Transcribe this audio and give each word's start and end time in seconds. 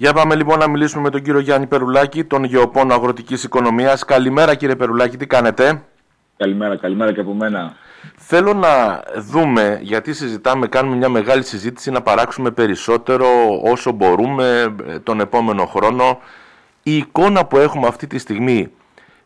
Για 0.00 0.12
πάμε 0.12 0.34
λοιπόν 0.34 0.58
να 0.58 0.68
μιλήσουμε 0.68 1.02
με 1.02 1.10
τον 1.10 1.22
κύριο 1.22 1.40
Γιάννη 1.40 1.66
Περουλάκη, 1.66 2.24
τον 2.24 2.44
γεωπόνο 2.44 2.94
αγροτικής 2.94 3.44
οικονομίας. 3.44 4.04
Καλημέρα 4.04 4.54
κύριε 4.54 4.76
Περουλάκη, 4.76 5.16
τι 5.16 5.26
κάνετε; 5.26 5.82
Καλημέρα, 6.36 6.76
καλημέρα 6.76 7.12
και 7.12 7.20
από 7.20 7.34
μένα. 7.34 7.74
Θέλω 8.16 8.54
να 8.54 9.02
δούμε, 9.16 9.78
γιατί 9.82 10.12
συζητάμε, 10.12 10.66
κάνουμε 10.66 10.96
μια 10.96 11.08
μεγάλη 11.08 11.44
συζήτηση, 11.44 11.90
να 11.90 12.02
παράξουμε 12.02 12.50
περισσότερο 12.50 13.26
όσο 13.62 13.92
μπορούμε 13.92 14.74
ε, 14.86 14.98
τον 14.98 15.20
επόμενο 15.20 15.66
χρόνο. 15.66 16.18
Η 16.82 16.96
εικόνα 16.96 17.44
που 17.44 17.58
έχουμε 17.58 17.86
αυτή 17.86 18.06
τη 18.06 18.18
στιγμή 18.18 18.70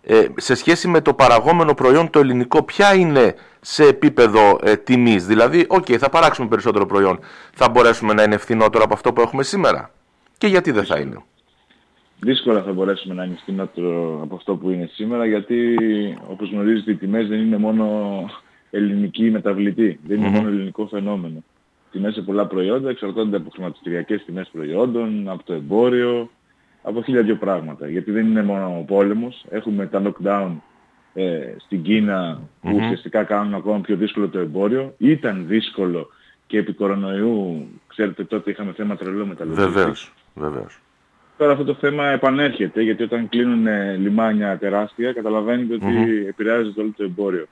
ε, 0.03 0.25
σε 0.37 0.55
σχέση 0.55 0.89
με 0.89 1.01
το 1.01 1.15
παραγόμενο 1.15 1.75
προϊόν 1.75 2.11
το 2.11 2.19
ελληνικό, 2.19 2.63
ποια 2.63 2.95
είναι 2.95 3.35
σε 3.61 3.85
επίπεδο 3.85 4.59
ε, 4.63 4.77
τιμής; 4.77 5.27
Δηλαδή, 5.27 5.67
οκ, 5.69 5.87
θα 5.99 6.09
παράξουμε 6.09 6.49
περισσότερο 6.49 6.87
προϊόν. 6.87 7.19
Θα 7.55 7.69
μπορέσουμε 7.69 8.13
να 8.13 8.23
είναι 8.23 8.37
φθηνότερο 8.37 8.85
από 8.85 8.95
αυτό 8.95 9.13
που 9.13 9.21
έχουμε 9.21 9.43
σήμερα; 9.43 9.91
Και 10.43 10.49
γιατί 10.49 10.71
δεν 10.71 10.85
θα 10.85 10.99
είναι. 10.99 11.23
Δύσκολα 12.21 12.63
θα 12.63 12.73
μπορέσουμε 12.73 13.15
να 13.15 13.25
είναι 13.25 13.37
φθηνότερο 13.41 14.21
από 14.23 14.35
αυτό 14.35 14.57
που 14.57 14.71
είναι 14.71 14.89
σήμερα, 14.93 15.27
γιατί 15.27 15.77
όπως 16.29 16.51
γνωρίζετε 16.51 16.91
οι 16.91 16.95
τιμές 16.95 17.29
δεν 17.29 17.41
είναι 17.41 17.57
μόνο 17.57 17.87
ελληνική 18.71 19.31
μεταβλητή, 19.31 19.99
δεν 20.07 20.19
είναι 20.19 20.29
μόνο 20.29 20.49
ελληνικό 20.49 20.87
φαινόμενο. 20.87 21.43
Τιμές 21.91 22.15
σε 22.15 22.23
πολλά 22.23 22.47
προϊόντα 22.47 22.91
εξαρτώνται 22.91 23.37
από 23.37 23.51
χρηματιστηριακές 23.51 24.25
τιμές 24.25 24.49
προϊόντων, 24.53 25.29
από 25.29 25.43
το 25.45 25.53
εμπόριο, 25.53 26.31
από 26.83 27.03
χίλια 27.03 27.23
δυο 27.23 27.37
πράγματα. 27.37 27.89
Γιατί 27.89 28.11
δεν 28.11 28.27
είναι 28.27 28.43
μόνο 28.43 28.79
ο 28.79 28.83
πόλεμος, 28.83 29.45
έχουμε 29.51 29.87
τα 29.87 30.03
lockdown 30.05 30.51
ε, 31.15 31.55
στην 31.59 31.83
Κίνα 31.83 32.41
που 32.61 32.71
ουσιαστικά 32.75 33.25
κάνουν 33.25 33.55
ακόμα 33.55 33.81
πιο 33.81 33.97
δύσκολο 33.97 34.29
το 34.29 34.39
εμπόριο. 34.39 34.95
Ήταν 34.99 35.45
δύσκολο 35.47 36.09
και 36.47 36.59
επί 36.59 36.73
κορονοϊού, 36.73 37.69
ξέρετε 37.87 38.25
τότε 38.25 38.51
είχαμε 38.51 38.73
θέμα 38.73 38.97
τρελό 38.97 39.27
με 39.27 39.35
τα 39.35 39.45
Βεβαίως, 39.45 40.13
βεβαίως. 40.35 40.79
Τώρα 41.37 41.53
αυτό 41.53 41.65
το 41.65 41.75
θέμα 41.75 42.07
επανέρχεται 42.07 42.83
γιατί 42.83 43.03
όταν 43.03 43.29
κλείνουν 43.29 43.67
λιμάνια 43.99 44.59
τεράστια 44.59 45.13
καταλαβαίνετε 45.13 45.75
ότι 45.75 46.27
επηρεάζεται 46.29 46.81
όλο 46.81 46.93
το 46.97 47.05
εμπόριο. 47.05 47.47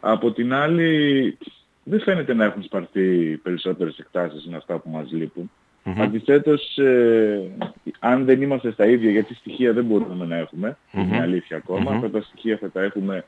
Από 0.00 0.32
την 0.32 0.52
άλλη 0.52 1.38
δεν 1.82 2.00
φαίνεται 2.00 2.34
να 2.34 2.44
έχουν 2.44 2.62
σπαρθεί 2.62 3.36
περισσότερες 3.36 3.98
εκτάσεις 3.98 4.46
με 4.46 4.56
αυτά 4.56 4.78
που 4.78 4.90
μας 4.90 5.10
λείπουν. 5.12 5.50
Mm-hmm. 5.84 6.00
Αντιθέτως, 6.00 6.78
ε, 6.78 7.50
αν 7.98 8.24
δεν 8.24 8.42
είμαστε 8.42 8.70
στα 8.70 8.86
ίδια, 8.86 9.10
γιατί 9.10 9.34
στοιχεία 9.34 9.72
δεν 9.72 9.84
μπορούμε 9.84 10.24
να 10.24 10.36
έχουμε, 10.36 10.76
είναι 10.92 11.20
αλήθεια 11.20 11.56
ακόμα, 11.56 11.90
αυτά 11.90 12.10
τα 12.10 12.20
στοιχεία 12.20 12.56
θα 12.56 12.70
τα 12.70 12.82
έχουμε 12.82 13.24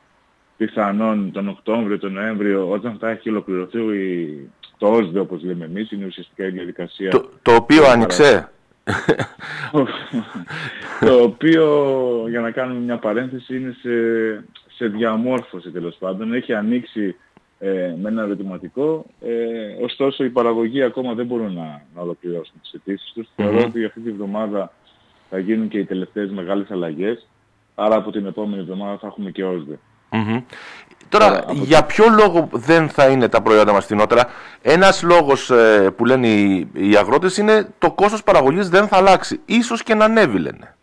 πιθανόν 0.56 1.33
τον 1.33 1.48
Οκτώβριο, 1.48 1.98
τον 1.98 2.12
Νοέμβριο, 2.12 2.70
όταν 2.70 2.97
θα 3.01 3.11
έχει 3.11 3.28
ολοκληρωθεί 3.28 3.78
το 4.78 4.89
ΩΣΔΕ 4.89 5.19
όπως 5.19 5.42
λέμε 5.42 5.64
εμείς, 5.64 5.91
είναι 5.91 6.06
ουσιαστικά 6.06 6.47
η 6.47 6.51
διαδικασία. 6.51 7.11
Το, 7.11 7.28
το 7.42 7.55
οποίο 7.55 7.84
άνοιξε. 7.84 8.51
Το 11.00 11.23
οποίο, 11.23 11.86
για 12.28 12.41
να 12.41 12.50
κάνουμε 12.50 12.81
μια 12.81 12.97
παρένθεση, 12.98 13.56
είναι 13.56 13.77
σε, 13.81 13.91
σε 14.75 14.86
διαμόρφωση 14.86 15.70
τέλος 15.70 15.97
πάντων. 15.97 16.34
Έχει 16.34 16.55
ανοίξει 16.55 17.17
ε, 17.58 17.95
με 18.01 18.08
ένα 18.08 18.23
ερωτηματικό. 18.23 19.06
Ε, 19.20 19.84
ωστόσο, 19.84 20.25
οι 20.25 20.31
παραγωγοί 20.31 20.83
ακόμα 20.83 21.14
δεν 21.14 21.27
μπορούν 21.27 21.53
να, 21.53 21.83
να 21.95 22.01
ολοκληρώσουν 22.03 22.61
τις 22.61 22.73
αιτήσεις 22.73 23.12
τους. 23.12 23.28
Θεωρώ 23.36 23.58
ότι 23.58 23.84
αυτή 23.84 24.01
τη 24.01 24.11
βδομάδα 24.11 24.73
θα 25.31 25.39
γίνουν 25.39 25.69
και 25.69 25.78
οι 25.78 25.84
τελευταίες 25.84 26.31
μεγάλες 26.31 26.70
αλλαγές. 26.70 27.27
Άρα 27.75 27.97
από 27.97 28.11
την 28.11 28.27
επόμενη 28.27 28.61
εβδομάδα 28.61 28.98
θα 28.98 29.06
έχουμε 29.06 29.31
και 29.31 29.45
οσδε 29.45 29.78
Τώρα, 31.11 31.44
για 31.53 31.84
ποιο 31.84 32.05
λόγο 32.08 32.48
δεν 32.53 32.89
θα 32.89 33.08
είναι 33.08 33.28
τα 33.28 33.42
προϊόντα 33.42 33.72
μας 33.72 33.84
φθηνότερα; 33.84 34.28
Ένας 34.62 35.03
λόγος 35.03 35.50
ε, 35.50 35.91
που 35.97 36.05
λένε 36.05 36.28
οι, 36.28 36.69
οι 36.72 36.97
αγρότες 36.97 37.36
είναι 37.36 37.69
το 37.78 37.92
κόστος 37.92 38.22
παραγωγής 38.22 38.69
δεν 38.69 38.89
θα 38.89 38.97
αλλάξει. 38.97 39.41
Ίσως 39.44 39.83
και 39.83 39.94
να 39.94 40.05
ανέβει 40.05 40.39
λένε. 40.39 40.75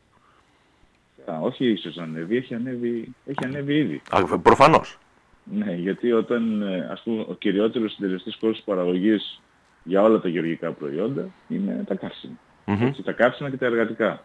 Α, 1.31 1.39
όχι 1.39 1.66
ίσως 1.72 1.95
να 1.95 2.03
ανέβει, 2.03 2.38
έχει 2.38 2.53
ανέβει, 2.53 3.16
έχει 3.25 3.45
ανέβει 3.45 3.78
ήδη. 3.78 4.02
Α, 4.09 4.38
προφανώς. 4.40 4.97
Ναι, 5.44 5.74
γιατί 5.74 6.12
όταν 6.12 6.62
ε, 6.62 6.90
ας 6.91 7.02
πούμε 7.02 7.25
ο 7.28 7.34
κυριότερος 7.34 7.94
συντελεστής 7.94 8.38
κόστος 8.38 8.63
παραγωγής 8.66 9.41
για 9.84 10.02
όλα 10.02 10.19
τα 10.19 10.29
γεωργικά 10.29 10.72
προϊόντα 10.72 11.25
είναι 11.47 11.84
τα 11.88 11.96
καύσιμα. 11.96 12.38
Έτσι, 12.66 13.03
τα 13.03 13.12
καύσιμα 13.12 13.50
και 13.50 13.57
τα 13.57 13.66
εργατικά. 13.66 14.22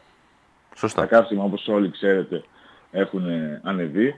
Σωστά. 0.76 1.00
Τα 1.00 1.06
καύσιμα 1.06 1.44
όπως 1.44 1.68
όλοι 1.68 1.90
ξέρετε 1.90 2.42
έχουν 2.90 3.24
ανεβεί. 3.62 4.14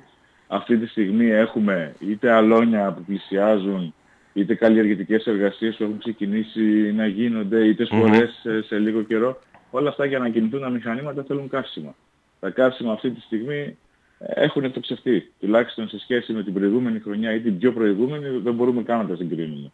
Αυτή 0.55 0.79
τη 0.79 0.87
στιγμή 0.87 1.31
έχουμε 1.31 1.95
είτε 1.99 2.31
αλόνια 2.31 2.93
που 2.93 3.03
πλησιάζουν, 3.03 3.95
είτε 4.33 4.55
καλλιεργητικές 4.55 5.27
εργασίες 5.27 5.77
που 5.77 5.83
έχουν 5.83 5.99
ξεκινήσει 5.99 6.93
να 6.93 7.07
γίνονται, 7.07 7.67
είτε 7.67 7.85
σπορές 7.85 8.47
σε 8.67 8.79
λίγο 8.79 9.03
καιρό. 9.03 9.39
Όλα 9.71 9.89
αυτά 9.89 10.05
για 10.05 10.19
να 10.19 10.29
κινηθούν 10.29 10.61
τα 10.61 10.69
μηχανήματα 10.69 11.23
θέλουν 11.23 11.49
καύσιμα. 11.49 11.95
Τα 12.41 12.51
καύσιμα 12.51 12.93
αυτή 12.93 13.11
τη 13.11 13.21
στιγμή 13.21 13.77
έχουν 14.19 14.65
εκτοξευτεί. 14.65 15.33
Τουλάχιστον 15.41 15.89
σε 15.89 15.99
σχέση 15.99 16.33
με 16.33 16.43
την 16.43 16.53
προηγούμενη 16.53 17.01
χρονιά 17.01 17.35
ή 17.35 17.41
την 17.41 17.59
πιο 17.59 17.73
προηγούμενη 17.73 18.29
δεν 18.29 18.55
μπορούμε 18.55 18.83
καν 18.83 18.99
να 18.99 19.07
τα 19.07 19.17
συγκρίνουμε. 19.17 19.71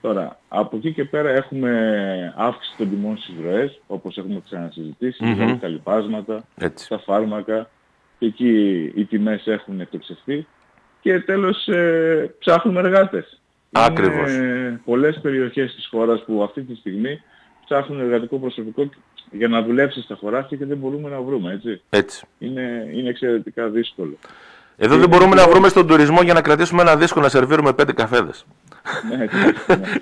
Τώρα, 0.00 0.38
από 0.48 0.76
εκεί 0.76 0.92
και 0.92 1.04
πέρα 1.04 1.30
έχουμε 1.30 2.34
αύξηση 2.36 2.76
των 2.76 2.90
τιμών 2.90 3.16
στις 3.16 3.34
ροές, 3.42 3.80
όπως 3.86 4.18
έχουμε 4.18 4.40
ξανασυζητήσει, 4.44 5.24
mm-hmm. 5.24 5.56
τα 5.60 5.68
λοιπάσματα, 5.68 6.44
τα 6.88 6.98
φάρμακα, 6.98 7.70
και 8.22 8.28
εκεί 8.28 8.92
οι 8.94 9.04
τιμές 9.04 9.46
έχουν 9.46 9.80
εκτοξευτεί 9.80 10.46
και 11.00 11.20
τέλος 11.20 11.68
ε, 11.68 12.34
ψάχνουμε 12.38 12.80
εργάτες. 12.80 13.40
Ακριβώς. 13.72 14.32
Είναι 14.32 14.80
πολλές 14.84 15.18
περιοχές 15.22 15.74
της 15.74 15.86
χώρας 15.90 16.24
που 16.24 16.42
αυτή 16.42 16.62
τη 16.62 16.74
στιγμή 16.74 17.22
ψάχνουν 17.64 18.00
εργατικό 18.00 18.38
προσωπικό 18.38 18.90
για 19.30 19.48
να 19.48 19.62
δουλέψει 19.62 20.00
στα 20.02 20.14
χωράφια 20.14 20.56
και 20.56 20.66
δεν 20.66 20.76
μπορούμε 20.76 21.08
να 21.08 21.20
βρούμε, 21.20 21.52
έτσι. 21.52 21.82
έτσι. 21.90 22.26
Είναι, 22.38 22.90
είναι 22.92 23.08
εξαιρετικά 23.08 23.68
δύσκολο. 23.68 24.18
Εδώ 24.76 24.96
δεν 24.96 25.08
μπορούμε 25.08 25.34
να 25.34 25.48
βρούμε 25.48 25.68
στον 25.68 25.86
τουρισμό 25.86 26.22
για 26.22 26.34
να 26.34 26.42
κρατήσουμε 26.42 26.82
ένα 26.82 26.96
δίσκο 26.96 27.20
να 27.20 27.28
σερβίρουμε 27.28 27.72
πέντε 27.72 27.92
καφέδες. 27.92 28.46
ναι, 29.08 29.16
ναι. 29.16 29.28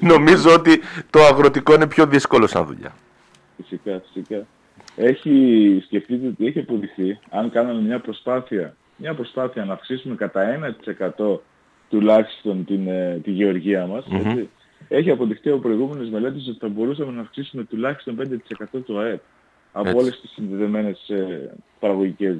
Νομίζω 0.13 0.55
ότι 0.55 0.81
το 1.11 1.21
αγροτικό 1.21 1.75
είναι 1.75 1.87
πιο 1.87 2.07
δύσκολο 2.07 2.47
σαν 2.47 2.67
δουλειά. 2.67 2.93
Φυσικά, 3.57 4.03
φυσικά. 4.07 4.47
Έχει 4.97 5.83
σκεφτείτε 5.85 6.27
ότι 6.27 6.47
έχει 6.47 6.59
αποδειχθεί, 6.59 7.19
αν 7.31 7.51
κάναμε 7.51 7.81
μια 7.81 8.01
προσπάθεια, 8.01 8.77
μια 8.97 9.15
προσπάθεια 9.15 9.65
να 9.65 9.73
αυξήσουμε 9.73 10.15
κατά 10.15 10.43
1% 11.17 11.39
τουλάχιστον 11.89 12.65
την, 12.65 12.89
ε, 12.89 13.21
τη 13.23 13.31
γεωργία 13.31 13.87
μας, 13.87 14.05
έτσι, 14.11 14.49
έχει 14.89 15.11
αποδειχθεί 15.11 15.51
από 15.51 15.59
προηγούμενες 15.59 16.09
μελέτες 16.09 16.49
ότι 16.49 16.59
θα 16.59 16.69
μπορούσαμε 16.69 17.13
να 17.13 17.21
αυξήσουμε 17.21 17.65
τουλάχιστον 17.65 18.17
5% 18.17 18.83
του 18.85 18.99
ΑΕΠ 18.99 19.21
από 19.73 19.99
όλες 19.99 20.21
τις 20.21 20.31
συνδεδεμένες 20.31 21.09
ε, 21.09 21.51
παραγωγικές 21.81 22.37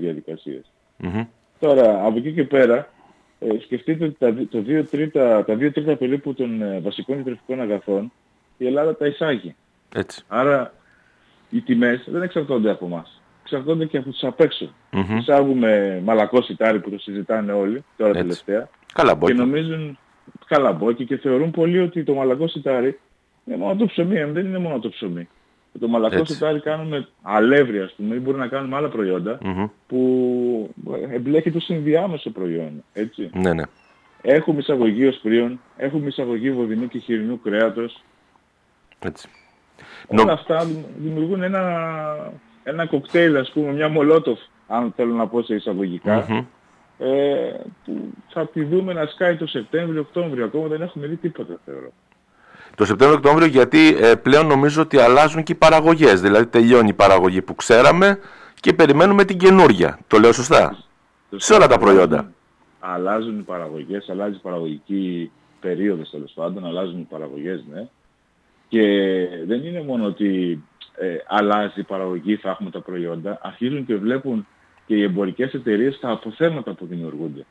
Τώρα, 1.59 2.05
από 2.05 2.19
εκεί 2.19 2.33
και 2.33 2.45
πέρα, 2.45 2.89
ε, 3.39 3.49
σκεφτείτε 3.61 4.05
ότι 4.05 4.17
τα, 4.19 4.35
το 4.51 4.65
2 4.67 4.85
τρίτα, 4.91 5.45
τα 5.45 5.55
2 5.55 5.73
τρίτα 5.73 5.97
περίπου 5.97 6.35
των 6.35 6.63
ε, 6.63 6.81
βασικών 6.81 7.15
διατροφικών 7.17 7.61
αγαθών 7.61 8.13
η 8.57 8.67
Ελλάδα 8.67 8.97
τα 8.97 9.07
εισάγει. 9.07 9.55
Έτσι. 9.95 10.25
Άρα 10.29 10.75
οι 11.51 11.61
τιμές 11.61 12.05
δεν 12.07 12.23
εξαρτώνται 12.23 12.71
από 12.71 12.87
εμάς. 12.87 13.23
Εξαρτώνται 13.43 13.87
και 13.87 13.97
από 13.97 14.11
τους 14.11 14.25
απ' 14.25 14.41
έξω. 14.41 14.71
Mm-hmm. 14.93 15.19
Εισάγουμε 15.19 16.01
μαλακός 16.05 16.45
σιτάρι 16.45 16.81
που 16.81 16.91
το 16.91 16.99
συζητάνε 16.99 17.53
όλοι 17.53 17.85
τώρα 17.97 18.11
Έτσι. 18.11 18.23
τελευταία. 18.23 18.69
Καλαμπόκι. 18.93 19.33
Και 19.33 19.39
νομίζουν 19.39 19.99
καλαμπόκι 20.47 21.05
και 21.05 21.17
θεωρούν 21.17 21.51
πολύ 21.51 21.79
ότι 21.79 22.05
το 22.05 22.15
μαλακός 22.15 22.51
σιτάρι 22.51 22.99
είναι 23.45 23.57
μόνο 23.57 23.77
το 23.77 23.87
ψωμί. 23.87 24.25
Δεν 24.25 24.47
είναι 24.47 24.59
μόνο 24.59 24.79
το 24.79 24.89
ψωμί. 24.89 25.29
Το 25.81 25.89
μαλακός 25.89 26.21
Έτσι. 26.21 26.33
σιτάρι 26.33 26.61
κάνουμε 26.61 27.09
αλεύρι 27.23 27.81
ας 27.81 27.93
πούμε 27.93 28.15
ή 28.15 28.19
μπορεί 28.19 28.39
να 28.39 28.47
κάνουμε 28.47 28.77
άλλα 28.77 28.89
προϊόντα 28.89 29.39
mm-hmm. 29.43 29.71
που 29.87 30.75
εμπλέκει 31.11 31.51
το 31.51 31.61
συνδιάμεσο 31.61 32.31
προϊόν. 32.31 32.85
Έτσι. 32.93 33.31
Ναι, 33.35 33.53
ναι. 33.53 33.63
Έχουμε 34.23 34.59
εισαγωγή 34.59 35.07
οσπρίων, 35.07 35.61
έχουμε 35.77 36.07
εισαγωγή 36.07 36.53
βοδινού 36.53 36.89
και 36.89 36.99
χοιρινού 36.99 37.41
κρέατος. 37.41 38.03
Έτσι. 38.99 39.29
Όλα 40.07 40.33
αυτά 40.33 40.67
δημιουργούν 40.97 41.43
ένα, 41.43 41.63
ένα 42.63 42.87
κοκτέιλ, 42.87 43.37
ας 43.37 43.51
πούμε, 43.51 43.73
μια 43.73 43.89
μολότοφ, 43.89 44.39
αν 44.67 44.93
θέλω 44.97 45.15
να 45.15 45.27
πω 45.27 45.43
σε 45.43 45.55
εισαγωγικά, 45.55 46.27
mm-hmm. 46.27 46.45
ε, 46.99 47.53
που 47.85 48.13
θα 48.29 48.47
τη 48.47 48.65
δούμε 48.65 48.93
να 48.93 49.07
σκάει 49.07 49.37
το 49.37 49.47
Σεπτέμβριο-Οκτώβριο. 49.47 50.45
Ακόμα 50.45 50.67
δεν 50.67 50.83
έχουμε 50.83 51.07
δει 51.07 51.17
τίποτα, 51.17 51.59
θεωρώ. 51.65 51.93
Το 52.75 52.85
Σεπτέμβριο-Οκτώβριο 52.85 53.47
γιατί 53.47 53.97
ε, 54.01 54.15
πλέον 54.15 54.47
νομίζω 54.47 54.83
ότι 54.83 54.99
αλλάζουν 54.99 55.43
και 55.43 55.53
οι 55.53 55.55
παραγωγές. 55.55 56.21
Δηλαδή 56.21 56.47
τελειώνει 56.47 56.89
η 56.89 56.93
παραγωγή 56.93 57.43
που 57.43 57.55
ξέραμε 57.55 58.19
και 58.61 58.73
περιμένουμε 58.73 59.25
την 59.25 59.39
καινούργια. 59.39 59.99
Το 60.07 60.19
λέω 60.19 60.33
σωστά; 60.33 60.77
σε 61.37 61.55
όλα 61.55 61.67
τα 61.67 61.79
προϊόντα. 61.79 62.33
Αλλάζουν 62.81 63.39
οι 63.39 63.43
παραγωγές, 63.43 64.09
αλλάζει 64.09 64.35
η 64.35 64.41
παραγωγική 64.43 65.31
περίοδος 65.61 66.11
τέλος 66.11 66.33
πάντων, 66.35 66.67
αλλάζουν 66.67 67.01
οι 67.01 67.07
παραγωγές, 67.11 67.65
ναι. 67.73 67.89
Και 68.71 68.81
δεν 69.47 69.65
είναι 69.65 69.83
μόνο 69.83 70.05
ότι 70.05 70.63
ε, 70.95 71.07
αλλάζει 71.29 71.81
η 71.81 71.83
παραγωγή, 71.83 72.37
θα 72.37 72.51
έχουμε 72.51 72.71
τα 72.71 72.81
προϊόντα, 72.81 73.39
αρχίζουν 73.43 73.87
και 73.87 73.97
βλέπουν 73.97 74.47
και 74.87 74.95
οι 74.97 75.03
εμπορικές 75.03 75.53
εταιρείες 75.55 75.99
τα 76.01 76.11
αποθέματα 76.11 76.73
που 76.73 76.87
δημιουργούνται. 76.87 77.45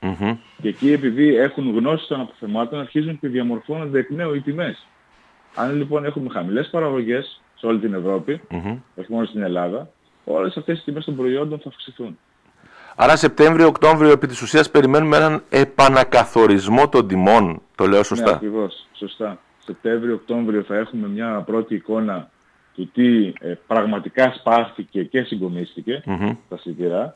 Και 0.62 0.68
εκεί 0.68 0.92
επειδή 0.92 1.36
έχουν 1.36 1.76
γνώση 1.76 2.08
των 2.08 2.20
αποθεμάτων 2.20 2.80
αρχίζουν 2.80 3.20
και 3.20 3.28
διαμορφώνονται 3.28 4.00
εκ 4.00 4.10
νέου 4.10 4.34
οι 4.36 4.42
τιμές. 4.42 4.86
Αν 5.56 5.76
λοιπόν 5.78 6.06
έχουμε 6.06 6.30
χαμηλές 6.30 6.70
παραγωγές 6.70 7.42
σε 7.56 7.66
όλη 7.66 7.80
την 7.80 7.94
Ευρώπη, 7.94 8.42
Μμμ. 8.50 8.78
όχι 8.96 9.12
μόνο 9.12 9.26
στην 9.26 9.42
Ελλάδα, 9.42 9.90
όλες 10.24 10.58
αυτές 10.58 10.80
οι 10.80 10.84
τιμές 10.84 11.06
των 11.06 11.16
προϊόντων 11.16 11.60
θα 11.60 11.70
αυξηθούν. 11.70 12.18
Άρα 12.96 13.16
Σεπτέμβριο-Οκτώβριο 13.16 14.12
επί 14.12 14.28
της 14.28 14.42
ουσίας 14.42 14.70
περιμένουμε 14.72 15.18
έναν 15.18 15.44
επανακαθορισμό 15.50 16.90
των 16.90 17.08
τιμών. 17.08 17.62
Το 17.76 17.86
λέω 17.86 17.98
Ναι, 17.98 18.04
σωστά. 18.04 18.32
ακριβώς. 18.32 18.88
Σωστά. 18.94 19.40
Σεπτέμβριο-Οκτώβριο 19.70 20.64
θα 20.64 20.78
έχουμε 20.78 21.08
μια 21.08 21.44
πρώτη 21.46 21.76
εικόνα 21.76 22.30
του 22.76 22.90
τι 22.94 23.34
ε, 23.40 23.54
πραγματικά 23.68 24.34
σπάστηκε 24.40 25.04
και 25.04 25.22
συγκομίστηκε 25.24 26.04
Μμμ. 26.06 26.32
στα 26.46 26.58
σιτηρά. 26.58 27.16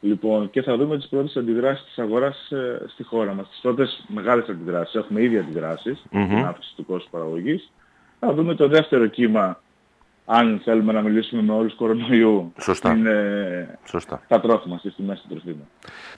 Λοιπόν, 0.00 0.50
και 0.50 0.62
θα 0.62 0.76
δούμε 0.76 0.96
τις 0.96 1.08
πρώτες 1.08 1.36
αντιδράσεις 1.36 1.84
της 1.84 1.98
αγοράς 1.98 2.50
ε, 2.50 2.84
στη 2.88 3.02
χώρα 3.02 3.34
μας. 3.34 3.48
Τις 3.48 3.58
πρώτες 3.62 4.04
μεγάλες 4.08 4.48
αντιδράσεις. 4.48 4.94
Έχουμε 4.94 5.22
ήδη 5.22 5.38
αντιδράσεις, 5.38 6.02
Μμμ. 6.10 6.28
την 6.28 6.44
αύξηση 6.44 6.74
του 6.76 6.84
κόστους 6.86 7.10
παραγωγής. 7.10 7.70
Θα 8.20 8.32
δούμε 8.34 8.54
το 8.54 8.68
δεύτερο 8.68 9.06
κύμα, 9.06 9.60
αν 10.32 10.60
θέλουμε 10.64 10.92
να 10.92 11.00
μιλήσουμε 11.02 11.42
με 11.42 11.52
όρους 11.52 11.74
κορονοϊού, 11.74 12.52
Σωστά. 12.60 12.92
είναι 12.92 13.78
Σωστά. 13.84 14.22
τα 14.28 14.40
τρόφιμα, 14.40 14.78
στις 14.78 14.94
τιμές 14.94 15.20
των 15.20 15.30
τροφίμων. 15.30 15.68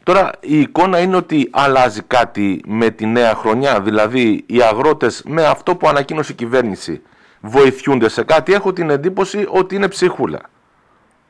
Τώρα 0.02 0.30
η 0.40 0.60
εικόνα 0.60 0.98
είναι 0.98 1.16
ότι 1.16 1.48
αλλάζει 1.52 2.02
κάτι 2.02 2.62
με 2.66 2.90
τη 2.90 3.06
νέα 3.06 3.34
χρονιά. 3.34 3.80
Δηλαδή 3.80 4.44
οι 4.46 4.62
αγρότες 4.62 5.22
με 5.26 5.44
αυτό 5.44 5.76
που 5.76 5.88
ανακοίνωσε 5.88 6.32
η 6.32 6.34
κυβέρνηση 6.34 7.02
βοηθούνται 7.40 8.08
σε 8.08 8.24
κάτι. 8.24 8.52
Έχω 8.52 8.72
την 8.72 8.90
εντύπωση 8.90 9.46
ότι 9.48 9.74
είναι 9.74 9.88
ψίχουλα. 9.88 10.40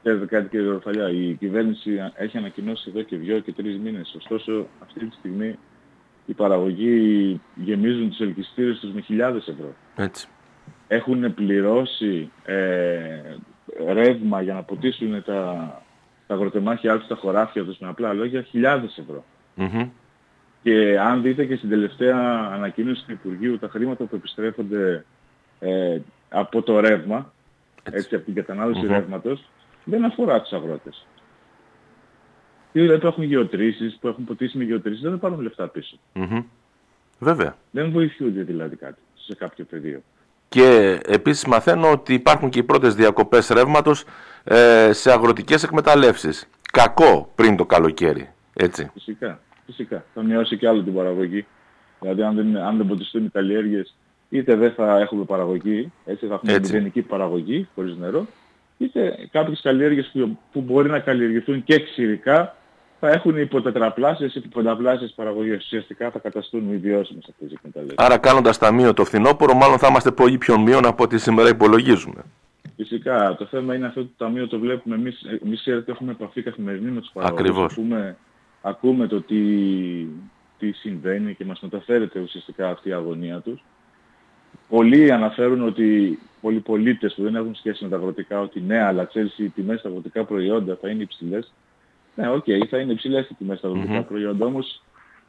Ξέρετε 0.02 0.26
κάτι 0.26 0.48
κύριε 0.48 0.70
Ροφαλιά, 0.70 1.10
η 1.10 1.32
κυβέρνηση 1.38 1.90
έχει 2.14 2.36
ανακοινώσει 2.38 2.86
εδώ 2.88 3.02
και 3.02 3.16
δύο 3.16 3.38
και 3.38 3.52
τρεις 3.52 3.78
μήνες. 3.78 4.14
Ωστόσο 4.18 4.66
αυτή 4.82 5.06
τη 5.06 5.14
στιγμή 5.14 5.58
οι 6.26 6.32
παραγωγοί 6.32 7.40
γεμίζουν 7.54 8.08
τους 8.08 8.20
ελκυστήρες 8.20 8.78
τους 8.78 8.92
με 8.92 9.00
χιλιάδες 9.00 9.48
ευρώ. 9.48 9.74
Έτσι. 9.96 10.26
Έχουν 10.92 11.34
πληρώσει 11.34 12.30
ε, 12.44 13.36
ρεύμα 13.92 14.42
για 14.42 14.54
να 14.54 14.62
ποτίσουν 14.62 15.22
τα, 15.24 15.82
τα 16.26 16.34
αγροτεμάχια 16.34 16.96
τους 16.96 17.04
στα 17.04 17.14
χωράφια 17.14 17.64
τους 17.64 17.78
με 17.78 17.88
απλά 17.88 18.12
λόγια 18.12 18.42
χιλιάδες 18.42 18.98
ευρώ. 18.98 19.24
Μμμ. 19.54 19.88
Και 20.62 20.98
αν 20.98 21.22
δείτε 21.22 21.44
και 21.44 21.56
στην 21.56 21.68
τελευταία 21.68 22.50
ανακοίνωση 22.52 23.04
του 23.06 23.12
Υπουργείου 23.12 23.58
τα 23.58 23.68
χρήματα 23.68 24.04
που 24.04 24.14
επιστρέφονται 24.14 25.04
ε, 25.60 25.98
από 26.28 26.62
το 26.62 26.80
ρεύμα, 26.80 27.32
έτσι, 27.82 28.14
από 28.14 28.24
την 28.24 28.34
κατανάλωση 28.34 28.84
Μμμ. 28.84 28.90
ρεύματος, 28.90 29.48
δεν 29.84 30.04
αφορά 30.04 30.40
τους 30.42 30.52
αγρότες. 30.52 31.06
Οι 32.72 32.80
δηλαδή 32.80 33.00
που 33.00 33.06
έχουν 33.06 33.22
γεωτρήσεις, 33.22 33.98
που 34.00 34.08
έχουν 34.08 34.24
ποτίσει 34.24 34.58
με 34.58 34.64
γεωτρήσεις, 34.64 35.02
δεν 35.02 35.10
θα 35.10 35.18
πάρουν 35.18 35.40
λεφτά 35.40 35.68
πίσω. 35.68 35.96
Μμμ. 36.12 36.44
Βέβαια. 37.18 37.56
Δεν 37.70 37.90
βοηθούνται 37.90 38.42
δηλαδή 38.42 38.76
κάτι 38.76 39.00
σε 39.14 39.34
κάποιο 39.34 39.64
πεδίο. 39.64 40.02
Και 40.52 41.00
επίσης 41.06 41.44
μαθαίνω 41.44 41.90
ότι 41.90 42.14
υπάρχουν 42.14 42.48
και 42.50 42.58
οι 42.58 42.62
πρώτες 42.62 42.94
διακοπές 42.94 43.48
ρεύματος 43.48 44.04
ε, 44.44 44.92
σε 44.92 45.12
αγροτικές 45.12 45.62
εκμεταλλεύσεις. 45.62 46.48
Κακό 46.72 47.32
πριν 47.34 47.56
το 47.56 47.64
καλοκαίρι. 47.66 48.28
Έτσι. 48.52 48.90
Φυσικά, 48.92 49.40
φυσικά. 49.66 50.04
Θα 50.14 50.22
μειώσει 50.22 50.56
και 50.56 50.68
άλλο 50.68 50.82
την 50.82 50.94
παραγωγή. 50.94 51.46
Δηλαδή 52.00 52.22
αν 52.22 52.34
δεν, 52.34 52.56
αν 52.56 52.76
δεν 52.76 52.86
ποτιστούν 52.86 53.24
οι 53.24 53.28
καλλιέργειες, 53.28 53.94
είτε 54.28 54.54
δεν 54.54 54.72
θα 54.72 54.98
έχουμε 54.98 55.24
παραγωγή, 55.24 55.92
έτσι 56.04 56.26
θα 56.26 56.34
έχουμε 56.34 56.52
Έτσι. 56.52 56.72
μηδενική 56.72 57.02
παραγωγή 57.02 57.68
χωρίς 57.74 57.96
νερό, 57.96 58.26
είτε 58.78 59.28
κάποιες 59.30 59.60
καλλιέργειες 59.62 60.10
που, 60.12 60.38
που 60.52 60.60
μπορεί 60.60 60.90
να 60.90 60.98
καλλιεργηθούν 60.98 61.64
και 61.64 61.80
ξηρικά 61.80 62.56
θα 63.04 63.10
έχουν 63.10 63.36
υποτετραπλάσιες 63.36 64.34
ή 64.34 64.40
πενταπλάσιες 64.40 65.12
παραγωγές. 65.12 65.64
Ουσιαστικά 65.64 66.10
θα 66.10 66.18
καταστούν 66.18 66.62
μη 66.62 66.76
βιώσιμες 66.76 67.24
αυτές 67.28 67.50
οι 67.50 67.52
εκμεταλλεύσεις. 67.54 67.98
Άρα 67.98 68.18
κάνοντας 68.18 68.58
ταμείο 68.58 68.94
το 68.94 69.04
φθινόπωρο 69.04 69.54
μάλλον 69.54 69.78
θα 69.78 69.86
είμαστε 69.86 70.10
πολύ 70.10 70.38
πιο 70.38 70.60
μείον 70.60 70.86
από 70.86 71.02
ό,τι 71.02 71.18
σήμερα 71.18 71.48
υπολογίζουμε. 71.48 72.24
Φυσικά, 72.76 73.34
το 73.38 73.44
θέμα 73.46 73.74
είναι 73.74 73.86
αυτό 73.86 74.02
το 74.02 74.10
ταμείο 74.16 74.48
το 74.48 74.58
βλέπουμε 74.58 74.94
εμείς, 74.94 75.22
εμείς 75.44 75.60
ξέρετε 75.60 75.90
έχουμε 75.90 76.10
επαφή 76.10 76.42
καθημερινή 76.42 76.90
με 76.90 77.00
τους 77.00 77.10
παραγωγούς. 77.12 77.40
Ακριβώς. 77.40 77.72
Ακούμε, 77.72 78.16
ακούμε 78.62 79.06
το 79.06 79.20
τι, 79.20 79.42
τι 80.58 80.72
συμβαίνει 80.72 81.34
και 81.34 81.44
μας 81.44 81.60
μεταφέρεται 81.60 82.20
ουσιαστικά 82.20 82.70
αυτή 82.70 82.88
η 82.88 82.92
αγωνία 82.92 83.40
τους. 83.40 83.64
Πολλοί 84.68 85.12
αναφέρουν 85.12 85.66
ότι 85.66 86.18
πολλοί 86.40 86.60
πολίτες 86.60 87.14
που 87.14 87.22
δεν 87.22 87.34
έχουν 87.34 87.54
σχέση 87.54 87.84
με 87.84 87.90
τα 87.90 87.96
αγροτικά 87.96 88.40
ότι 88.40 88.60
ναι, 88.60 88.82
αλλά 88.82 89.04
ξέρεις 89.04 89.38
οι 89.38 89.48
τιμές 89.48 89.78
στα 89.78 89.88
αγροτικά 89.88 90.24
προϊόντα 90.24 90.78
θα 90.80 90.88
είναι 90.88 91.02
υψηλές. 91.02 91.52
Ναι, 92.14 92.30
οκ, 92.30 92.44
θα 92.70 92.78
είναι 92.78 92.92
υψηλές 92.92 93.28
οι 93.28 93.34
τιμές 93.34 93.58
στα 93.58 93.68
αγροτικά 93.68 93.92
Μμμ. 93.92 94.04
προϊόντα, 94.04 94.46
όμως 94.46 94.82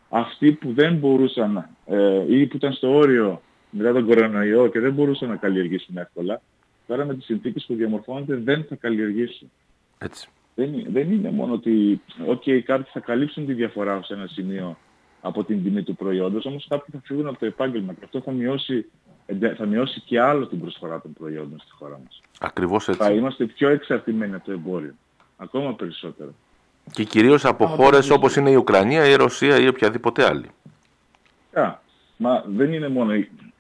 αυτοί 0.09 0.51
που 0.51 0.73
δεν 0.73 0.95
μπορούσαν 0.95 1.69
ε, 1.85 2.23
ή 2.35 2.45
που 2.47 2.55
ήταν 2.55 2.73
στο 2.73 2.95
όριο 2.95 3.41
μετά 3.69 3.93
τον 3.93 4.05
κορονοϊό 4.05 4.67
και 4.67 4.79
δεν 4.79 4.93
μπορούσαν 4.93 5.29
να 5.29 5.35
καλλιεργήσουν 5.35 5.97
εύκολα, 5.97 6.41
τώρα 6.87 7.05
με 7.05 7.15
τις 7.15 7.25
συνθήκες 7.25 7.65
που 7.65 7.73
διαμορφώνονται 7.75 8.35
δεν 8.35 8.63
θα 8.69 8.75
καλλιεργήσουν. 8.75 9.51
Έτσι. 9.97 10.29
Δεν, 10.55 10.73
είναι- 10.73 10.89
δεν 10.89 11.11
είναι 11.11 11.31
μόνο 11.31 11.53
ότι 11.53 12.01
okay, 12.27 12.59
κάποιοι 12.59 12.91
θα 12.93 12.99
καλύψουν 12.99 13.45
τη 13.45 13.53
διαφορά 13.53 14.01
σε 14.03 14.13
ένα 14.13 14.27
σημείο 14.27 14.77
από 15.21 15.43
την 15.43 15.63
τιμή 15.63 15.83
του 15.83 15.95
προϊόντος, 15.95 16.45
όμως 16.45 16.65
κάποιοι 16.69 16.87
θα 16.91 17.01
φύγουν 17.05 17.27
από 17.27 17.39
το 17.39 17.45
επάγγελμα 17.45 17.93
και 17.93 18.01
αυτό 18.03 18.21
θα 18.21 18.31
μειώσει, 18.31 18.85
εντε- 19.25 19.55
θα 19.55 19.65
μειώσει 19.65 20.01
και 20.05 20.19
άλλο 20.19 20.47
την 20.47 20.59
προσφορά 20.59 21.01
των 21.01 21.13
προϊόντων 21.13 21.59
στη 21.59 21.71
χώρα 21.71 21.99
μας. 22.03 22.21
Ακριβώς 22.39 22.83
Θα 22.83 22.91
έτσι. 22.91 23.13
είμαστε 23.17 23.45
πιο 23.45 23.69
εξαρτημένοι 23.69 24.35
από 24.35 24.45
το 24.45 24.51
εμπόριο. 24.51 24.93
Ακόμα 25.37 25.75
περισσότερο. 25.75 26.33
Και 26.91 27.03
κυρίως 27.03 27.45
από 27.45 27.65
Άμα 27.65 27.75
χώρες 27.75 28.07
το 28.07 28.13
όπως 28.13 28.35
είναι 28.35 28.49
η 28.49 28.55
Ουκρανία, 28.55 29.05
η 29.05 29.15
Ρωσία 29.15 29.59
ή 29.59 29.67
οποιαδήποτε 29.67 30.25
άλλη. 30.25 30.45
Α, 31.53 31.75
μα 32.17 32.43
δεν 32.47 32.73
είναι 32.73 32.87
μόνο. 32.87 33.13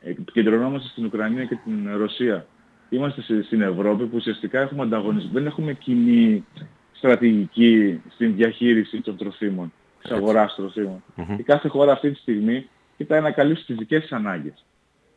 Επικεντρωνόμαστε 0.05 0.87
στην 0.87 1.05
Ουκρανία 1.05 1.45
και 1.45 1.55
την 1.63 1.97
Ρωσία. 1.97 2.45
Είμαστε 2.89 3.21
σε- 3.21 3.43
στην 3.43 3.61
Ευρώπη 3.61 4.03
που 4.03 4.15
ουσιαστικά 4.15 4.59
έχουμε 4.59 4.81
ανταγωνισμό. 4.83 5.29
Δεν 5.33 5.45
έχουμε 5.45 5.73
κοινή 5.73 6.45
στρατηγική 6.91 8.01
στην 8.13 8.35
διαχείριση 8.35 9.01
των 9.01 9.17
τροφίμων, 9.17 9.73
της 10.01 10.11
Έτσι. 10.11 10.23
αγοράς 10.23 10.55
τροφίμων. 10.55 11.03
Μμμ. 11.15 11.35
Η 11.39 11.43
κάθε 11.43 11.67
χώρα 11.67 11.91
αυτή 11.91 12.11
τη 12.11 12.19
στιγμή 12.19 12.67
κοιτάει 12.97 13.21
να 13.21 13.31
καλύψει 13.31 13.65
τις 13.65 13.75
δικές 13.75 14.01
της 14.01 14.11
ανάγκες. 14.11 14.65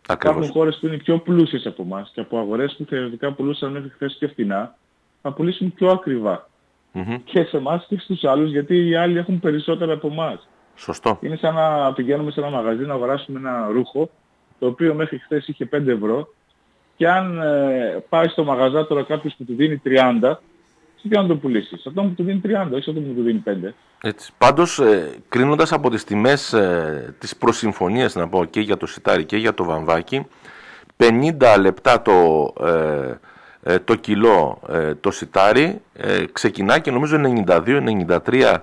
Υπάρχουν 0.02 0.28
Ακριβώς. 0.30 0.50
χώρες 0.50 0.76
που 0.80 0.86
είναι 0.86 0.96
πιο 0.96 1.18
πλούσιες 1.18 1.66
από 1.66 1.82
εμάς 1.82 2.10
και 2.14 2.20
από 2.20 2.38
αγορές 2.38 2.74
που 2.78 2.84
θεωρητικά 2.88 3.32
πουλούσαν 3.32 3.72
μέχρι 3.72 3.88
χθες 3.88 4.16
πιο 4.18 4.28
φθηνά, 4.28 4.76
θα 5.22 5.32
πουλήσουν 5.32 5.72
πιο 5.74 5.88
ακριβά. 5.90 6.48
Μμμ. 6.96 7.16
Και 7.24 7.42
σε 7.42 7.56
εμάς 7.56 7.86
και 7.88 7.98
στους 7.98 8.24
άλλους 8.24 8.50
γιατί 8.50 8.88
οι 8.88 8.94
άλλοι 8.94 9.18
έχουν 9.18 9.40
περισσότερα 9.40 9.92
από 9.92 10.08
εμάς. 10.08 10.48
Σωστό. 10.74 11.18
Είναι 11.20 11.36
σαν 11.36 11.54
να 11.54 11.92
πηγαίνουμε 11.92 12.30
σε 12.30 12.40
ένα 12.40 12.50
μαγαζί 12.50 12.82
να 12.82 12.94
αγοράσουμε 12.94 13.38
ένα 13.38 13.68
ρούχο 13.72 14.10
το 14.58 14.66
οποίο 14.66 14.94
μέχρι 14.94 15.18
χθες 15.18 15.48
είχε 15.48 15.68
5 15.72 15.86
ευρώ 15.86 16.28
και 16.96 17.08
αν 17.08 17.40
ε, 17.40 18.04
πάει 18.08 18.28
στο 18.28 18.44
μαγαζάτορα 18.44 19.02
κάποιος 19.02 19.34
που 19.34 19.44
του 19.44 19.54
δίνει 19.54 19.82
30 19.84 20.36
τι 21.08 21.16
να 21.16 21.26
το 21.26 21.36
πουλήσεις; 21.36 21.86
Αυτό 21.86 22.02
που 22.02 22.14
του 22.16 22.22
δίνει 22.22 22.40
30, 22.44 22.48
όχι 22.50 22.90
αυτό 22.90 22.92
που 22.92 23.14
του 23.14 23.22
δίνει 23.22 23.42
5. 23.46 23.72
Έτσι. 24.00 24.32
Πάντως, 24.38 24.78
ε, 24.78 25.10
κρίνοντας 25.28 25.72
από 25.72 25.90
τις 25.90 26.04
τιμές 26.04 26.52
ε, 26.52 27.14
της 27.18 27.36
προσυμφωνίας, 27.36 28.14
να 28.14 28.28
πω 28.28 28.44
και 28.44 28.60
για 28.60 28.76
το 28.76 28.86
σιτάρι 28.86 29.24
και 29.24 29.36
για 29.36 29.54
το 29.54 29.64
βαμβάκι, 29.64 30.26
50 30.96 31.56
λεπτά 31.60 32.02
το, 32.02 32.52
ε, 32.60 32.70
ε, 32.70 33.18
το 33.84 33.94
κιλό 33.94 34.60
ε, 34.68 34.94
το 34.94 35.10
σιτάρι 35.10 35.80
ε, 35.92 36.24
ξεκινά 36.32 36.78
και 36.78 36.90
νομίζω 36.90 37.16
92-93 37.46 38.56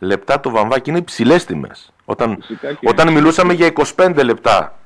λεπτά 0.00 0.40
το 0.40 0.50
βαμβάκι. 0.50 0.90
Είναι 0.90 0.98
υψηλές 0.98 1.44
τιμές. 1.44 1.92
Όταν, 2.04 2.36
Φυσικά 2.40 2.72
και- 2.72 2.88
όταν 2.88 3.12
μιλούσαμε 3.12 3.52
για 3.52 3.72
25 3.96 4.20
λεπτά 4.24 4.78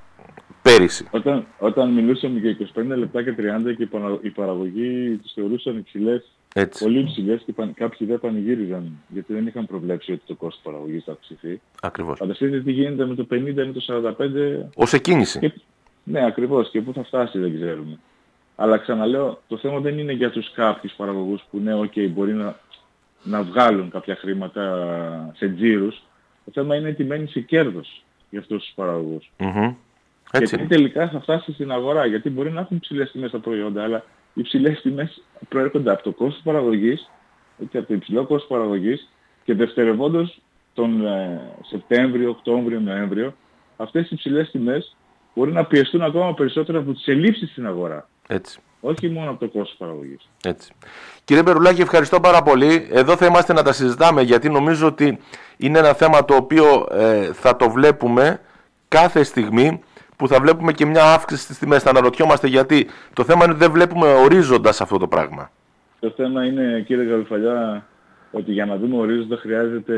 πέρυσι. 0.62 1.06
Όταν, 1.10 1.46
όταν 1.58 1.90
μιλούσαμε 1.92 2.38
για 2.38 2.56
25 2.74 2.96
λεπτά 2.96 3.22
και 3.22 3.34
30 3.38 3.72
και 3.76 3.82
οι 3.82 3.86
παρα- 3.86 4.18
οι 4.22 4.30
παραγωγοί 4.30 5.18
τις 5.22 5.32
θεωρούσαν 5.34 5.76
υψηλές, 5.78 6.30
Έτσι, 6.54 6.84
πολύ 6.84 6.98
υψηλές 6.98 7.42
και 7.46 7.52
παν- 7.52 7.74
κάποιοι 7.74 8.06
δεν 8.06 8.20
πανηγύριζαν 8.20 8.92
γιατί 9.08 9.32
δεν 9.32 9.46
είχαν 9.46 9.66
προβλέψει 9.66 10.12
ότι 10.12 10.22
το 10.26 10.34
κόστος 10.34 10.62
παραγωγής 10.64 11.04
θα 11.04 11.12
αυξηθεί. 11.12 11.60
ακριβώς. 11.82 12.18
Φανταστείτε 12.18 12.60
τι 12.60 12.72
γίνεται 12.72 13.06
με 13.06 13.14
το 13.14 13.24
50 13.30 13.62
ή 13.62 13.66
με 13.66 13.72
το 13.72 13.80
45 13.80 14.68
Ως 14.74 14.92
εκκίνηση. 14.92 15.38
Και, 15.38 15.52
ναι, 16.04 16.24
ακριβώς. 16.26 16.70
Και 16.70 16.80
πού 16.80 16.92
θα 16.92 17.04
φτάσει 17.04 17.38
δεν 17.38 17.54
ξέρουμε. 17.54 17.98
Αλλά 18.56 18.78
ξαναλέω, 18.78 19.42
το 19.48 19.56
θέμα 19.56 19.80
δεν 19.80 19.98
είναι 19.98 20.12
για 20.12 20.30
τους 20.30 20.52
κάποιους 20.52 20.92
παραγωγούς 20.92 21.44
που 21.50 21.58
ναι, 21.58 21.72
ok, 21.74 22.08
μπορεί 22.10 22.32
να, 22.32 22.56
να 23.22 23.42
βγάλουν 23.42 23.90
κάποια 23.90 24.16
χρήματα 24.16 25.32
σε 25.36 25.48
τζίρους. 25.48 26.02
Το 26.44 26.50
θέμα 26.54 26.76
είναι 26.76 26.92
τι 26.92 27.04
μένει 27.04 27.26
σε 27.26 27.40
κέρδος 27.40 28.04
για 28.30 28.40
αυτούς 28.40 28.64
τους 28.64 28.72
παραγωγούς. 28.74 29.30
Μμμ. 29.38 29.74
Έτσι 30.30 30.54
Γιατί 30.54 30.54
είναι. 30.54 30.66
τελικά 30.66 31.08
θα 31.08 31.20
φτάσει 31.20 31.52
στην 31.52 31.72
αγορά. 31.72 32.06
Γιατί 32.06 32.30
μπορεί 32.30 32.50
να 32.50 32.60
έχουν 32.60 32.80
ψηλές 32.80 33.10
τιμές 33.10 33.30
τα 33.30 33.38
προϊόντα, 33.38 33.82
αλλά 33.82 34.04
οι 34.34 34.42
ψηλές 34.42 34.80
τιμές 34.80 35.22
προέρχονται 35.48 35.90
από 35.90 36.02
το 36.02 36.12
κόστος 36.12 36.42
παραγωγής, 36.42 37.10
έτσι, 37.62 37.78
από 37.78 37.86
το 37.86 37.94
υψηλό 37.94 38.24
κόστος 38.26 38.48
παραγωγής 38.48 39.08
και 39.44 39.54
δευτερευόντως 39.54 40.40
τον 40.74 41.06
ε, 41.06 41.40
Σεπτέμβριο, 41.68 42.30
Οκτώβριο, 42.30 42.80
Νοέμβριο, 42.80 43.34
αυτές 43.76 44.10
οι 44.10 44.16
ψηλές 44.16 44.50
τιμές 44.50 44.96
μπορεί 45.34 45.52
να 45.52 45.64
πιεστούν 45.64 46.02
ακόμα 46.02 46.34
περισσότερο 46.34 46.78
από 46.78 46.92
τις 46.92 47.06
ελλείψεις 47.06 47.50
στην 47.50 47.66
αγορά. 47.66 48.08
Έτσι. 48.28 48.58
Όχι 48.80 49.08
μόνο 49.08 49.30
από 49.30 49.40
το 49.40 49.58
κόστος 49.58 49.76
παραγωγής. 49.78 50.28
Έτσι. 50.44 50.72
Κύριε 51.24 51.42
Μπερουλάκη, 51.42 51.80
ευχαριστώ 51.80 52.20
πάρα 52.20 52.42
πολύ. 52.42 52.88
Εδώ 52.90 53.16
θα 53.16 53.26
είμαστε 53.26 53.52
να 53.52 53.62
τα 53.62 53.72
συζητάμε 53.72 54.22
γιατί 54.22 54.50
νομίζω 54.50 54.86
ότι 54.86 55.18
είναι 55.56 55.78
ένα 55.78 55.92
θέμα 55.92 56.24
το 56.24 56.34
οποίο 56.34 56.86
ε, 56.90 57.32
θα 57.32 57.56
το 57.56 57.70
βλέπουμε 57.70 58.40
κάθε 58.88 59.22
στιγμή 59.22 59.80
που 60.16 60.28
θα 60.28 60.40
βλέπουμε 60.40 60.72
και 60.72 60.86
μια 60.86 61.04
αύξηση 61.04 61.42
στις 61.42 61.58
τιμές. 61.58 61.82
Θα 61.82 61.90
αναρωτιόμαστε 61.90 62.46
γιατί. 62.46 62.86
Το 63.12 63.24
θέμα 63.24 63.44
είναι 63.44 63.52
ότι 63.52 63.62
δεν 63.62 63.72
βλέπουμε 63.72 64.12
ορίζοντας 64.12 64.80
αυτό 64.80 64.98
το 64.98 65.08
πράγμα. 65.08 65.50
Το 66.00 66.10
θέμα 66.10 66.44
είναι, 66.44 66.84
κύριε 66.86 67.04
Γαλουφαλιά, 67.04 67.86
ότι 68.30 68.52
για 68.52 68.66
να 68.66 68.76
δούμε 68.76 68.96
ορίζοντα 68.96 69.36
χρειάζεται 69.36 69.94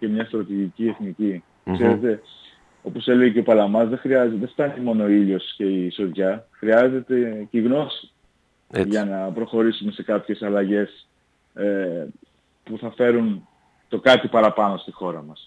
και 0.00 0.08
μια 0.08 0.24
στρατηγική 0.24 0.88
εθνική. 0.88 1.42
Mm-hmm. 1.64 1.72
Ξέρετε, 1.74 2.20
όπως 2.82 3.08
έλεγε 3.08 3.30
και 3.32 3.38
ο 3.38 3.42
Παλαμάς, 3.42 3.88
δεν 3.88 3.98
χρειάζεται, 3.98 4.36
δεν 4.36 4.48
φτάνει 4.48 4.80
μόνο 4.80 5.04
ο 5.04 5.08
ήλιος 5.08 5.54
και 5.56 5.64
η 5.64 5.90
σοδιά, 5.90 6.46
χρειάζεται 6.50 7.46
και 7.50 7.58
η 7.58 7.60
γνώση 7.60 8.10
Έτσι. 8.70 8.88
για 8.88 9.04
να 9.04 9.32
προχωρήσουμε 9.32 9.92
σε 9.92 10.02
κάποιες 10.02 10.42
αλλαγές 10.42 11.08
ε, 11.54 12.06
που 12.64 12.78
θα 12.78 12.90
φέρουν 12.90 13.48
το 13.88 13.98
κάτι 13.98 14.28
παραπάνω 14.28 14.76
στη 14.76 14.92
χώρα 14.92 15.22
μας. 15.22 15.46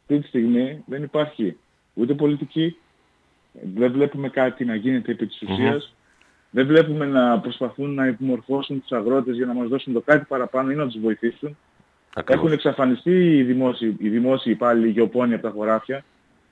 Αυτή 0.00 0.18
τη 0.18 0.26
στιγμή 0.28 0.84
δεν 0.86 1.02
υπάρχει 1.02 1.56
ούτε 1.94 2.14
πολιτική, 2.14 2.76
δεν 3.74 3.92
βλέπουμε 3.92 4.28
κάτι 4.28 4.64
να 4.64 4.74
γίνεται 4.74 5.12
επί 5.12 5.26
της 5.26 5.42
ουσίας, 5.42 5.94
δεν 6.50 6.66
βλέπουμε 6.66 7.06
να 7.06 7.40
προσπαθούν 7.40 7.94
να 7.94 8.06
επιμορφώσουν 8.06 8.80
τους 8.80 8.92
αγρότες 8.92 9.36
για 9.36 9.46
να 9.46 9.54
μας 9.54 9.68
δώσουν 9.68 9.92
το 9.92 10.00
κάτι 10.00 10.24
παραπάνω 10.28 10.70
ή 10.70 10.74
να 10.74 10.86
τους 10.86 11.00
βοηθήσουν. 11.00 11.56
Ακριβώς. 12.14 12.42
Έχουν 12.42 12.52
εξαφανιστεί 12.52 13.36
οι 13.36 13.42
δημόσιοι, 13.42 13.96
οι 13.98 14.08
δημόσιοι 14.08 14.52
υπάλληλοι 14.56 14.90
γεωπόνοι 14.90 15.34
από 15.34 15.42
τα 15.42 15.50
χωράφια, 15.50 16.04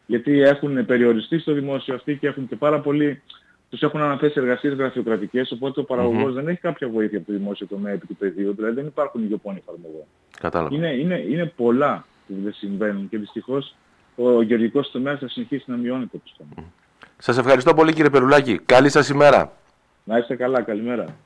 γιατί 0.06 0.40
έχουν 0.40 0.86
περιοριστεί 0.86 1.38
στο 1.38 1.52
δημόσιο 1.52 1.94
αυτή 1.94 2.16
και 2.16 2.26
έχουν 2.26 2.48
και 2.48 2.56
πάρα 2.56 2.80
πολύ, 2.80 3.22
τους 3.70 3.82
έχουν 3.82 4.00
αναθέσει 4.00 4.34
εργασίες 4.36 4.75
γραφειοκρατικές, 4.75 5.52
οπότε 5.52 5.80
ο 5.80 5.84
παραγωγός 5.84 6.30
mm-hmm. 6.30 6.34
δεν 6.34 6.48
έχει 6.48 6.60
κάποια 6.60 6.88
βοήθεια 6.88 7.18
από 7.18 7.26
το 7.26 7.32
δημόσιο 7.32 7.66
τομέα 7.66 7.92
επί 7.92 8.06
του 8.06 8.16
πεδίου, 8.16 8.54
δηλαδή 8.54 8.75
δεν 8.75 8.86
υπάρχουν 8.86 9.26
γεωπόνοι 9.26 9.58
εφαρμογών. 9.58 10.04
Κατάλαβα. 10.40 10.75
Είναι, 10.75 10.88
είναι, 10.88 11.18
είναι 11.18 11.52
πολλά 11.56 12.06
που 12.26 12.34
δεν 12.42 12.52
συμβαίνουν 12.52 13.08
και 13.08 13.18
δυστυχώς 13.18 13.75
ο 14.16 14.42
γεωργικός 14.42 14.90
τομέας 14.90 15.18
θα 15.18 15.28
συνεχίσει 15.28 15.70
να 15.70 15.76
μειώνεται 15.76 16.16
όπως 16.16 16.36
mm. 16.56 16.62
Σας 17.18 17.38
ευχαριστώ 17.38 17.75
πολύ 17.75 17.92
κύριε 17.92 18.10
Περουλάκη. 18.10 18.58
Καλή 18.58 18.90
σας 18.90 19.08
ημέρα. 19.08 19.52
Να 20.04 20.18
είστε 20.18 20.36
καλά. 20.36 20.62
Καλημέρα. 20.62 21.16